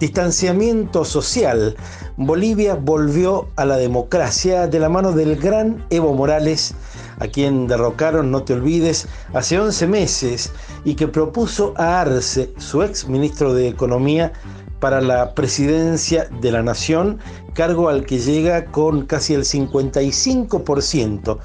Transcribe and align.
Distanciamiento 0.00 1.04
social. 1.04 1.76
Bolivia 2.16 2.74
volvió 2.74 3.48
a 3.56 3.64
la 3.64 3.76
democracia 3.76 4.66
de 4.66 4.80
la 4.80 4.88
mano 4.88 5.12
del 5.12 5.36
gran 5.36 5.86
Evo 5.90 6.14
Morales, 6.14 6.74
a 7.20 7.28
quien 7.28 7.68
derrocaron, 7.68 8.30
no 8.30 8.42
te 8.42 8.54
olvides, 8.54 9.06
hace 9.32 9.58
11 9.58 9.86
meses 9.86 10.52
y 10.84 10.94
que 10.94 11.06
propuso 11.06 11.74
a 11.76 12.00
Arce, 12.00 12.52
su 12.58 12.82
ex 12.82 13.06
ministro 13.06 13.54
de 13.54 13.68
Economía, 13.68 14.32
para 14.80 15.00
la 15.00 15.34
presidencia 15.34 16.28
de 16.42 16.50
la 16.52 16.62
nación, 16.62 17.18
cargo 17.54 17.88
al 17.88 18.04
que 18.04 18.18
llega 18.18 18.66
con 18.66 19.06
casi 19.06 19.32
el 19.32 19.44
55%, 19.44 21.38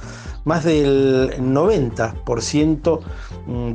más 0.49 0.63
del 0.63 1.35
90% 1.38 3.02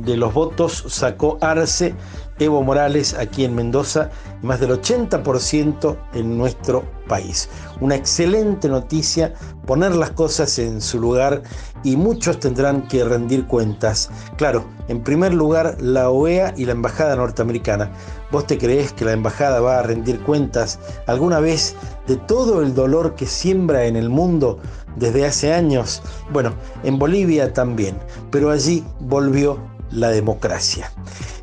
de 0.03 0.17
los 0.17 0.33
votos 0.33 0.83
sacó 0.89 1.37
Arce 1.39 1.95
Evo 2.39 2.61
Morales 2.63 3.13
aquí 3.13 3.45
en 3.45 3.55
Mendoza 3.55 4.09
y 4.41 4.45
más 4.45 4.59
del 4.59 4.71
80% 4.71 5.97
en 6.13 6.37
nuestro 6.37 6.83
país. 7.07 7.49
Una 7.79 7.95
excelente 7.95 8.67
noticia, 8.67 9.33
poner 9.65 9.95
las 9.95 10.11
cosas 10.11 10.59
en 10.59 10.81
su 10.81 10.99
lugar 10.99 11.43
y 11.83 11.95
muchos 11.95 12.39
tendrán 12.39 12.87
que 12.87 13.03
rendir 13.03 13.45
cuentas. 13.47 14.09
Claro, 14.37 14.65
en 14.87 15.01
primer 15.01 15.33
lugar 15.33 15.77
la 15.79 16.09
OEA 16.09 16.53
y 16.57 16.65
la 16.65 16.73
Embajada 16.73 17.15
Norteamericana. 17.15 17.91
¿Vos 18.31 18.47
te 18.47 18.57
crees 18.57 18.91
que 18.91 19.05
la 19.05 19.13
Embajada 19.13 19.61
va 19.61 19.79
a 19.79 19.83
rendir 19.83 20.19
cuentas 20.21 20.79
alguna 21.07 21.39
vez 21.39 21.75
de 22.07 22.17
todo 22.17 22.61
el 22.61 22.73
dolor 22.73 23.15
que 23.15 23.27
siembra 23.27 23.85
en 23.85 23.95
el 23.95 24.09
mundo 24.09 24.59
desde 24.97 25.25
hace 25.25 25.53
años? 25.53 26.01
Bueno, 26.31 26.53
en 26.83 26.99
Bolivia 26.99 27.53
también, 27.53 27.97
pero 28.31 28.51
allí 28.51 28.83
volvió 28.99 29.59
la 29.91 30.09
democracia. 30.09 30.91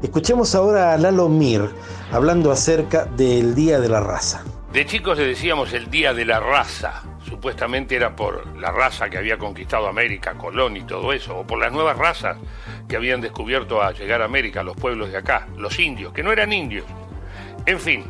Escuchemos 0.03 0.55
ahora 0.55 0.93
a 0.93 0.99
Lalo 0.99 1.29
Mir 1.29 1.71
hablando 2.11 2.51
acerca 2.53 3.05
del 3.05 3.55
Día 3.55 3.81
de 3.81 3.89
la 3.89 4.01
Raza. 4.01 4.45
De 4.73 4.87
chicos 4.87 5.19
le 5.19 5.27
decíamos 5.27 5.73
el 5.73 5.91
Día 5.91 6.15
de 6.15 6.25
la 6.25 6.41
Raza. 6.41 7.03
Supuestamente 7.29 7.97
era 7.97 8.15
por 8.15 8.57
la 8.59 8.71
raza 8.71 9.09
que 9.09 9.17
había 9.17 9.39
conquistado 9.39 9.89
América, 9.89 10.35
Colón 10.35 10.77
y 10.77 10.83
todo 10.83 11.13
eso, 11.13 11.39
o 11.39 11.47
por 11.47 11.59
las 11.59 11.73
nuevas 11.73 11.97
razas 11.97 12.37
que 12.89 12.97
habían 12.97 13.21
descubierto 13.21 13.83
a 13.83 13.93
llegar 13.93 14.21
a 14.21 14.27
América, 14.27 14.63
los 14.63 14.77
pueblos 14.77 15.11
de 15.11 15.19
acá, 15.19 15.49
los 15.57 15.79
indios, 15.79 16.13
que 16.13 16.23
no 16.23 16.31
eran 16.31 16.53
indios. 16.53 16.85
En 17.65 17.81
fin, 17.81 18.05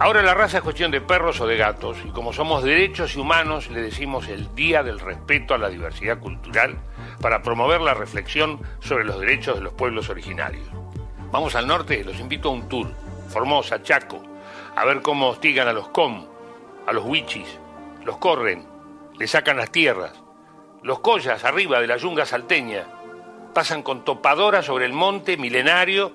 ahora 0.00 0.22
la 0.22 0.34
raza 0.34 0.58
es 0.58 0.62
cuestión 0.64 0.90
de 0.90 1.00
perros 1.00 1.40
o 1.40 1.46
de 1.46 1.56
gatos, 1.56 1.98
y 2.04 2.10
como 2.10 2.32
somos 2.32 2.64
derechos 2.64 3.14
y 3.14 3.20
humanos, 3.20 3.70
le 3.70 3.82
decimos 3.82 4.26
el 4.28 4.52
Día 4.54 4.82
del 4.82 4.98
Respeto 4.98 5.54
a 5.54 5.58
la 5.58 5.68
Diversidad 5.68 6.18
Cultural 6.18 6.76
para 7.20 7.42
promover 7.42 7.80
la 7.80 7.94
reflexión 7.94 8.60
sobre 8.80 9.04
los 9.04 9.20
derechos 9.20 9.56
de 9.56 9.62
los 9.62 9.72
pueblos 9.72 10.08
originarios. 10.08 10.66
Vamos 11.30 11.54
al 11.54 11.66
norte, 11.66 12.02
los 12.04 12.18
invito 12.18 12.48
a 12.48 12.52
un 12.52 12.68
tour. 12.68 12.88
Formosa, 13.28 13.82
Chaco, 13.82 14.22
a 14.74 14.84
ver 14.84 15.02
cómo 15.02 15.28
hostigan 15.28 15.68
a 15.68 15.72
los 15.72 15.88
com, 15.88 16.26
a 16.86 16.92
los 16.92 17.04
huichis, 17.04 17.58
los 18.04 18.16
corren, 18.16 18.66
le 19.18 19.26
sacan 19.28 19.56
las 19.56 19.70
tierras. 19.70 20.12
Los 20.82 21.00
collas 21.00 21.44
arriba 21.44 21.80
de 21.80 21.86
la 21.86 21.98
yunga 21.98 22.24
salteña 22.24 22.86
pasan 23.54 23.82
con 23.82 24.04
topadora 24.04 24.62
sobre 24.62 24.86
el 24.86 24.92
monte 24.92 25.36
milenario, 25.36 26.12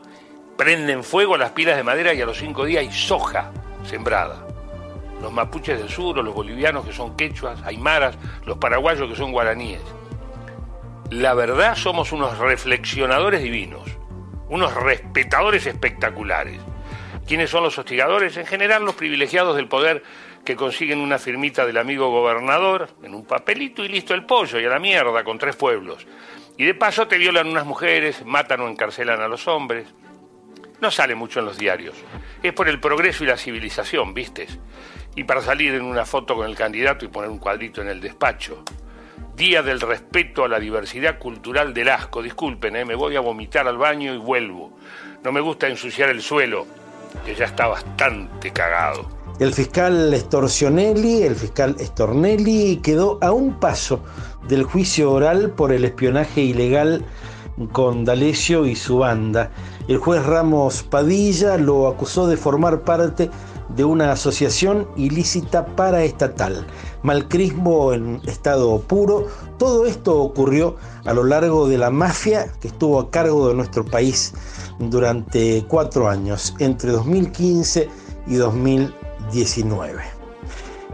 prenden 0.58 1.04
fuego 1.04 1.36
a 1.36 1.38
las 1.38 1.52
pilas 1.52 1.78
de 1.78 1.84
madera 1.84 2.14
y 2.14 2.22
a 2.22 2.26
los 2.26 2.38
cinco 2.38 2.66
días 2.66 2.82
hay 2.82 2.92
soja 2.92 3.52
sembrada. 3.84 4.46
Los 5.22 5.32
mapuches 5.32 5.78
del 5.78 5.90
sur 5.90 6.20
o 6.20 6.24
los 6.24 6.34
bolivianos 6.34 6.86
que 6.86 6.94
son 6.94 7.16
quechuas, 7.16 7.62
aymaras, 7.64 8.18
los 8.46 8.58
paraguayos 8.58 9.08
que 9.10 9.16
son 9.16 9.32
guaraníes. 9.32 9.82
La 11.12 11.34
verdad 11.34 11.76
somos 11.76 12.12
unos 12.12 12.38
reflexionadores 12.38 13.42
divinos 13.42 13.96
unos 14.50 14.74
respetadores 14.74 15.66
espectaculares. 15.66 16.60
¿Quiénes 17.28 17.50
son 17.50 17.64
los 17.64 17.78
hostigadores? 17.78 18.38
En 18.38 18.46
general 18.46 18.86
los 18.86 18.96
privilegiados 18.96 19.56
del 19.56 19.68
poder 19.68 20.04
que 20.44 20.56
consiguen 20.56 21.00
una 21.00 21.18
firmita 21.18 21.66
del 21.66 21.78
amigo 21.78 22.12
gobernador 22.12 22.90
en 23.02 23.16
un 23.16 23.26
papelito 23.26 23.84
y 23.84 23.88
listo 23.88 24.14
el 24.14 24.26
pollo 24.26 24.60
y 24.60 24.66
a 24.66 24.70
la 24.70 24.80
mierda 24.80 25.24
con 25.24 25.40
tres 25.40 25.56
pueblos. 25.56 26.06
Y 26.58 26.66
de 26.66 26.76
paso 26.76 27.08
te 27.08 27.18
violan 27.18 27.48
unas 27.48 27.66
mujeres, 27.66 28.24
matan 28.26 28.62
o 28.62 28.68
encarcelan 28.68 29.22
a 29.22 29.28
los 29.28 29.48
hombres. 29.48 29.88
No 30.80 30.92
sale 30.92 31.16
mucho 31.16 31.40
en 31.40 31.48
los 31.48 31.58
diarios. 31.58 31.96
Es 32.44 32.54
por 32.54 32.70
el 32.70 32.80
progreso 32.80 33.24
y 33.24 33.28
la 33.28 33.38
civilización, 33.38 34.14
¿vistes? 34.14 34.60
Y 35.16 35.24
para 35.24 35.42
salir 35.42 35.74
en 35.74 35.84
una 35.84 36.06
foto 36.06 36.36
con 36.36 36.48
el 36.48 36.56
candidato 36.56 37.06
y 37.06 37.08
poner 37.08 37.32
un 37.32 37.40
cuadrito 37.40 37.82
en 37.82 37.88
el 37.88 38.02
despacho. 38.02 38.64
Día 39.36 39.62
del 39.62 39.82
respeto 39.82 40.46
a 40.46 40.48
la 40.48 40.60
diversidad 40.60 41.20
cultural 41.20 41.74
del 41.74 41.90
asco. 41.90 42.22
Disculpen, 42.22 42.78
¿eh? 42.78 42.86
me 42.86 42.96
voy 42.96 43.18
a 43.18 43.20
vomitar 43.20 43.68
al 43.68 43.78
baño 43.78 44.14
y 44.14 44.18
vuelvo. 44.18 44.72
No 45.26 45.34
me 45.34 45.42
gusta 45.42 45.68
ensuciar 45.68 46.08
el 46.08 46.22
suelo, 46.22 46.66
que 47.26 47.36
ya 47.36 47.44
está 47.44 47.68
bastante 47.68 48.52
cagado. 48.54 49.10
El 49.42 49.52
fiscal 49.52 50.14
Estorcionelli, 50.14 51.24
el 51.24 51.36
fiscal 51.36 51.76
Estornelli, 51.80 52.78
quedó 52.78 53.20
a 53.22 53.34
un 53.34 53.60
paso 53.60 54.02
del 54.48 54.64
juicio 54.64 55.12
oral 55.12 55.50
por 55.50 55.74
el 55.74 55.84
espionaje 55.84 56.40
ilegal 56.40 57.04
con 57.74 58.06
D'Alessio 58.06 58.66
y 58.66 58.76
su 58.78 59.00
banda. 59.00 59.52
El 59.90 59.98
juez 59.98 60.26
Ramos 60.26 60.84
Padilla 60.84 61.58
lo 61.58 61.88
acusó 61.90 62.28
de 62.28 62.38
formar 62.38 62.84
parte 62.84 63.30
de 63.70 63.84
una 63.84 64.12
asociación 64.12 64.88
ilícita 64.96 65.66
paraestatal, 65.76 66.66
malcrismo 67.04 67.94
en 67.94 68.22
estado 68.26 68.80
puro. 68.82 69.28
Todo 69.58 69.86
esto 69.86 70.22
ocurrió 70.22 70.76
a 71.06 71.14
lo 71.14 71.24
largo 71.24 71.68
de 71.68 71.78
la 71.78 71.90
mafia 71.90 72.52
que 72.60 72.68
estuvo 72.68 73.00
a 73.00 73.10
cargo 73.10 73.48
de 73.48 73.56
nuestro 73.56 73.86
país 73.86 74.34
durante 74.80 75.66
cuatro 75.68 76.08
años, 76.08 76.54
entre 76.60 76.92
2015 76.92 77.90
y 78.28 78.36
2019. 78.36 80.02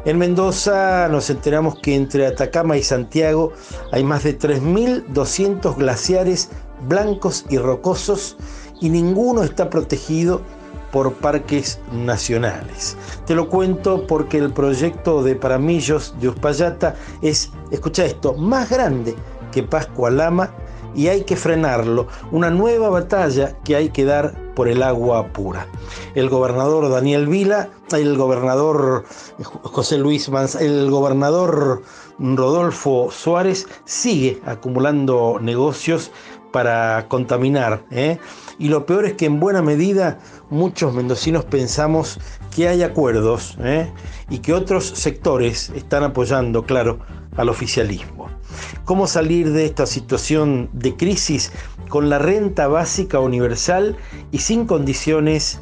En 0.04 0.18
Mendoza 0.18 1.08
nos 1.10 1.30
enteramos 1.30 1.78
que 1.80 1.96
entre 1.96 2.26
Atacama 2.26 2.76
y 2.76 2.82
Santiago 2.82 3.54
hay 3.92 4.04
más 4.04 4.24
de 4.24 4.38
3.200 4.38 5.78
glaciares 5.78 6.50
blancos 6.88 7.46
y 7.50 7.60
rocosos 7.60 8.36
y 8.80 8.90
ninguno 8.90 9.44
está 9.44 9.70
protegido 9.70 10.42
por 10.92 11.14
parques 11.14 11.80
nacionales. 11.92 12.98
Te 13.26 13.36
lo 13.36 13.50
cuento 13.50 14.06
porque 14.08 14.38
el 14.38 14.52
proyecto 14.52 15.24
de 15.24 15.36
Paramillos 15.36 16.14
de 16.20 16.30
Uspallata 16.30 16.96
es, 17.22 17.52
escucha 17.72 18.06
esto, 18.06 18.34
más 18.34 18.70
grande 18.70 19.16
que 19.52 19.64
Pascua 19.64 20.10
Lama 20.10 20.52
y 20.96 21.08
hay 21.08 21.24
que 21.24 21.36
frenarlo. 21.36 22.08
Una 22.32 22.50
nueva 22.50 22.90
batalla 22.90 23.58
que 23.64 23.76
hay 23.76 23.90
que 23.90 24.06
dar 24.06 24.36
por 24.56 24.68
el 24.68 24.84
agua 24.84 25.28
pura. 25.28 25.68
El 26.16 26.30
gobernador 26.30 26.90
Daniel 26.90 27.28
Vila, 27.28 27.70
el 27.92 28.18
gobernador 28.18 29.06
José 29.64 29.98
Luis 29.98 30.30
Manz, 30.30 30.56
el 30.56 30.90
gobernador 30.90 31.82
Rodolfo 32.20 33.10
Suárez 33.12 33.68
sigue 33.86 34.42
acumulando 34.46 35.40
negocios 35.42 36.12
para 36.52 37.06
contaminar. 37.08 37.84
¿eh? 37.92 38.18
Y 38.60 38.70
lo 38.70 38.86
peor 38.86 39.06
es 39.06 39.14
que 39.14 39.26
en 39.26 39.40
buena 39.40 39.62
medida 39.62 40.20
muchos 40.50 40.94
mendocinos 40.94 41.46
pensamos 41.46 42.20
que 42.56 42.68
hay 42.68 42.84
acuerdos 42.84 43.58
¿eh? 43.64 43.92
y 44.30 44.40
que 44.40 44.54
otros 44.54 44.86
sectores 44.86 45.72
están 45.76 46.04
apoyando, 46.04 46.64
claro, 46.64 47.00
al 47.38 47.50
oficialismo. 47.50 48.30
¿Cómo 48.86 49.08
salir 49.08 49.52
de 49.52 49.66
esta 49.66 49.86
situación 49.86 50.70
de 50.74 50.96
crisis 50.96 51.52
con 51.90 52.10
la 52.10 52.20
renta 52.20 52.68
básica 52.68 53.20
universal 53.20 53.96
y 54.32 54.40
sin 54.40 54.66
condiciones 54.66 55.62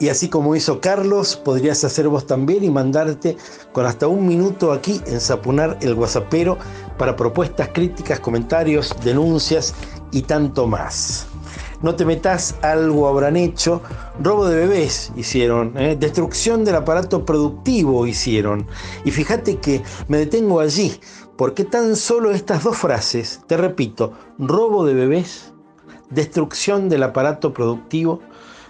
Y 0.00 0.08
así 0.10 0.28
como 0.28 0.54
hizo 0.54 0.80
Carlos, 0.80 1.36
podrías 1.36 1.82
hacer 1.82 2.08
vos 2.08 2.26
también 2.26 2.62
y 2.62 2.70
mandarte 2.70 3.36
con 3.72 3.84
hasta 3.84 4.06
un 4.06 4.26
minuto 4.26 4.72
aquí 4.72 5.00
en 5.06 5.20
Sapunar 5.20 5.76
el 5.80 5.94
Guasapero 5.94 6.56
para 6.96 7.16
propuestas, 7.16 7.70
críticas, 7.72 8.20
comentarios, 8.20 8.94
denuncias 9.02 9.74
y 10.12 10.22
tanto 10.22 10.68
más. 10.68 11.26
No 11.82 11.94
te 11.96 12.04
metas, 12.04 12.56
algo 12.62 13.08
habrán 13.08 13.36
hecho. 13.36 13.80
Robo 14.20 14.46
de 14.46 14.56
bebés 14.56 15.12
hicieron, 15.16 15.76
¿eh? 15.76 15.96
destrucción 15.98 16.64
del 16.64 16.76
aparato 16.76 17.24
productivo 17.24 18.06
hicieron. 18.06 18.66
Y 19.04 19.10
fíjate 19.10 19.58
que 19.58 19.82
me 20.06 20.18
detengo 20.18 20.60
allí, 20.60 21.00
porque 21.36 21.64
tan 21.64 21.96
solo 21.96 22.30
estas 22.30 22.62
dos 22.64 22.76
frases, 22.76 23.40
te 23.46 23.56
repito, 23.56 24.12
robo 24.38 24.84
de 24.84 24.94
bebés 24.94 25.52
destrucción 26.10 26.88
del 26.88 27.02
aparato 27.02 27.52
productivo, 27.52 28.20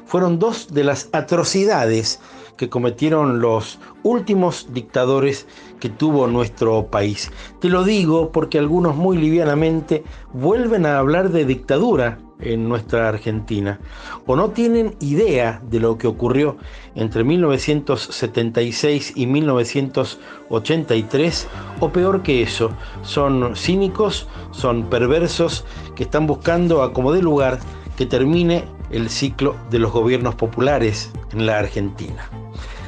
fueron 0.08 0.38
dos 0.38 0.72
de 0.72 0.84
las 0.84 1.10
atrocidades 1.12 2.20
que 2.56 2.70
cometieron 2.70 3.40
los 3.40 3.78
últimos 4.02 4.72
dictadores 4.72 5.46
que 5.80 5.90
tuvo 5.90 6.26
nuestro 6.26 6.86
país. 6.86 7.30
Te 7.60 7.68
lo 7.68 7.84
digo 7.84 8.32
porque 8.32 8.58
algunos 8.58 8.96
muy 8.96 9.18
livianamente 9.18 10.02
vuelven 10.32 10.86
a 10.86 10.98
hablar 10.98 11.30
de 11.30 11.44
dictadura 11.44 12.18
en 12.40 12.68
nuestra 12.68 13.08
Argentina 13.08 13.80
o 14.26 14.36
no 14.36 14.50
tienen 14.50 14.94
idea 15.00 15.60
de 15.68 15.80
lo 15.80 15.98
que 15.98 16.06
ocurrió 16.06 16.56
entre 16.94 17.24
1976 17.24 19.14
y 19.14 19.26
1983 19.26 21.48
o 21.80 21.90
peor 21.90 22.22
que 22.22 22.40
eso, 22.42 22.70
son 23.02 23.54
cínicos, 23.56 24.26
son 24.52 24.88
perversos 24.88 25.66
que 25.96 26.04
están 26.04 26.26
buscando 26.26 26.82
a 26.82 26.94
como 26.94 27.12
de 27.12 27.20
lugar 27.22 27.58
que 27.98 28.06
termine 28.06 28.64
el 28.92 29.10
ciclo 29.10 29.56
de 29.70 29.80
los 29.80 29.90
gobiernos 29.90 30.36
populares 30.36 31.10
en 31.32 31.46
la 31.46 31.58
Argentina. 31.58 32.30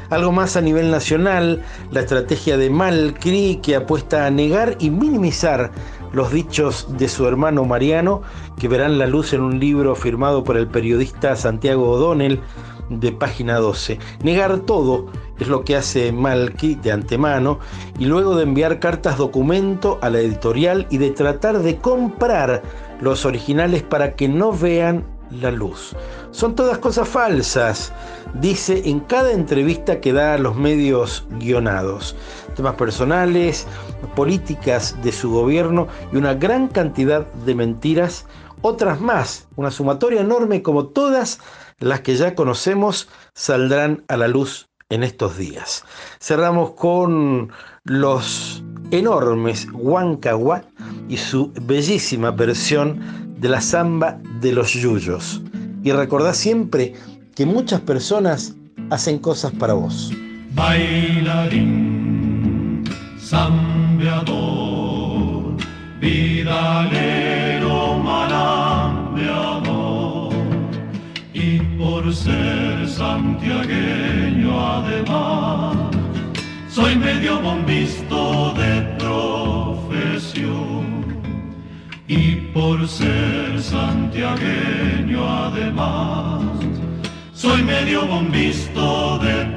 Algo 0.09 0.31
más 0.31 0.57
a 0.57 0.61
nivel 0.61 0.93
nacional, 0.93 1.65
la 1.91 2.01
estrategia 2.01 2.57
de 2.57 2.71
Malcri 2.71 3.59
que 3.61 3.75
apuesta 3.75 4.25
a 4.25 4.31
negar 4.31 4.77
y 4.79 4.91
minimizar 4.91 5.73
los 6.13 6.31
dichos 6.33 6.87
de 6.97 7.09
su 7.09 7.27
hermano 7.27 7.65
Mariano, 7.65 8.23
que 8.57 8.69
verán 8.69 8.99
la 8.99 9.09
luz 9.09 9.33
en 9.33 9.41
un 9.41 9.59
libro 9.59 9.97
firmado 9.97 10.45
por 10.45 10.57
el 10.57 10.69
periodista 10.69 11.35
Santiago 11.35 11.91
O'Donnell 11.91 12.41
de 12.89 13.11
página 13.11 13.57
12. 13.57 13.99
Negar 14.23 14.61
todo 14.61 15.07
es 15.41 15.49
lo 15.49 15.65
que 15.65 15.75
hace 15.75 16.13
Malky 16.13 16.77
de 16.77 16.93
antemano 16.93 17.59
y 17.99 18.05
luego 18.05 18.37
de 18.37 18.45
enviar 18.45 18.79
cartas 18.79 19.19
documento 19.19 19.99
a 20.03 20.11
la 20.11 20.21
editorial 20.21 20.87
y 20.89 20.99
de 20.99 21.11
tratar 21.11 21.61
de 21.61 21.79
comprar 21.79 22.63
los 23.01 23.25
originales 23.25 23.83
para 23.83 24.15
que 24.15 24.29
no 24.29 24.53
vean 24.53 25.05
la 25.31 25.51
luz. 25.51 25.95
Son 26.33 26.55
todas 26.55 26.79
cosas 26.79 27.09
falsas, 27.09 27.93
dice 28.35 28.83
en 28.87 29.01
cada 29.01 29.33
entrevista 29.33 30.01
que 30.01 30.13
da 30.13 30.35
a 30.35 30.39
los 30.39 30.57
medios 30.57 31.27
guionados. 31.39 32.17
Temas 32.57 32.75
personales, 32.75 33.67
políticas 34.17 34.97
de 35.03 35.13
su 35.13 35.31
gobierno 35.31 35.89
y 36.13 36.17
una 36.17 36.35
gran 36.35 36.69
cantidad 36.69 37.27
de 37.27 37.55
mentiras, 37.55 38.27
otras 38.63 39.01
más, 39.01 39.49
una 39.57 39.71
sumatoria 39.71 40.21
enorme 40.21 40.63
como 40.63 40.87
todas 40.87 41.41
las 41.79 42.01
que 42.01 42.17
ya 42.17 42.35
conocemos 42.35 43.09
saldrán 43.35 44.05
a 44.09 44.17
la 44.17 44.29
luz 44.29 44.69
en 44.91 45.03
estos 45.03 45.39
días. 45.39 45.85
Cerramos 46.21 46.73
con 46.73 47.53
los 47.85 48.50
enormes 48.91 49.67
Huancahuá 49.73 50.63
y 51.09 51.17
su 51.17 51.51
bellísima 51.63 52.31
versión 52.31 53.01
de 53.39 53.49
la 53.49 53.61
samba 53.61 54.19
de 54.41 54.53
los 54.53 54.73
yuyos. 54.73 55.43
Y 55.83 55.91
recordá 55.93 56.35
siempre 56.35 56.95
que 57.35 57.47
muchas 57.47 57.81
personas 57.81 58.55
hacen 58.91 59.19
cosas 59.19 59.51
para 59.53 59.73
vos. 59.75 60.13
Bailarín, 60.55 62.85
sambeador, 63.19 64.37
vidalero, 66.01 67.99
malambeador, 67.99 70.33
y 71.33 71.59
por 71.79 72.15
ser 72.15 72.87
santiagueño 72.89 74.61
además, 74.61 75.77
soy 76.69 76.97
medio 76.97 77.41
bombisto 77.41 78.50
ser 82.87 83.61
santiagueño 83.61 85.29
además, 85.29 86.43
soy 87.35 87.63
medio 87.63 88.07
bombisto 88.07 89.19
de 89.19 89.50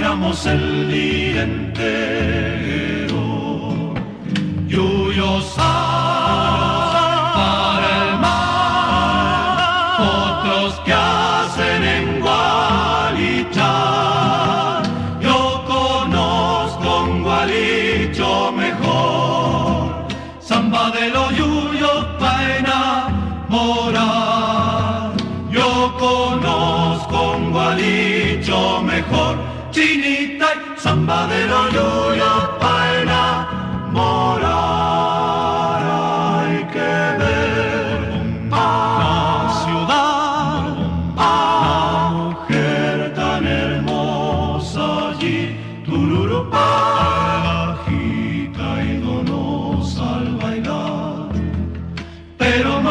alegramos 0.00 0.46
el 0.46 0.88
día 0.90 1.42
entero. 1.42 3.14
Lluviosa 4.66 5.89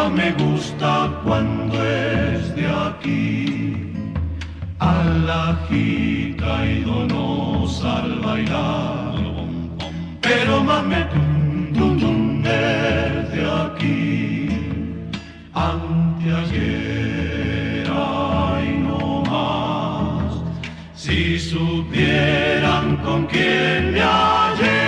me 0.09 0.31
gusta 0.33 1.21
cuando 1.23 1.83
es 1.83 2.55
de 2.55 2.67
aquí. 2.67 3.98
Malajita 4.79 6.65
y 6.65 6.81
donosa 6.81 7.97
al 8.03 8.19
bailar. 8.19 9.15
Pero 10.21 10.63
mame 10.63 11.05
tum 11.11 12.41
desde 12.41 13.41
aquí, 13.63 14.49
anteayer 15.53 16.79
y 18.63 18.69
no 18.85 19.23
más. 19.29 20.31
Si 20.95 21.39
supieran 21.39 22.97
con 22.97 23.25
quién 23.27 23.93
me 23.93 24.01
hallé, 24.01 24.81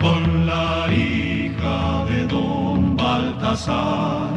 con 0.00 0.46
la 0.46 0.88
hija 0.92 2.04
de 2.10 2.26
don 2.26 2.96
Baltasar. 2.96 4.30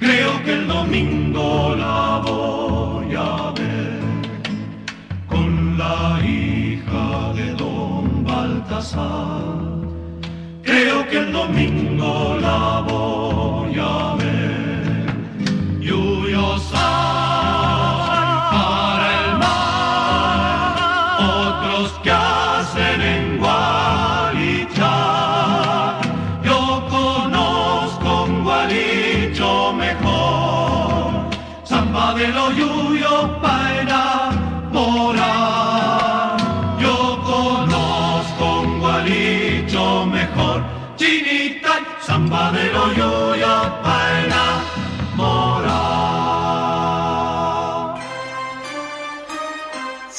Creo 0.00 0.42
que 0.44 0.52
el 0.52 0.68
domingo 0.68 1.74
la 1.76 2.22
voy 2.24 2.77
Creo 10.62 11.08
que 11.08 11.16
el 11.16 11.32
domingo 11.32 12.36
la 12.40 12.84
voy 12.86 13.17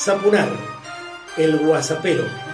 Zapunar, 0.09 0.49
el 1.37 1.59
guasapero. 1.59 2.48